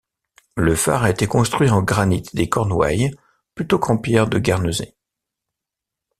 [0.55, 3.15] Le phare a été construit en granit des Cornouailles
[3.53, 4.95] plutôt qu'en pierre de Guernesey.